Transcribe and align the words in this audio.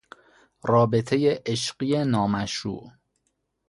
رابطهی 0.63 1.27
عشقی 1.29 2.05
نامشروع 2.05 2.91